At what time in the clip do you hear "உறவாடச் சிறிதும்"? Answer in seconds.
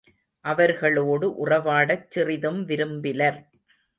1.45-2.67